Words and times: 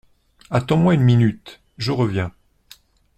Attends-moi 0.49 0.95
une 0.95 1.03
minute; 1.03 1.61
je 1.77 1.91
reviens. 1.91 2.31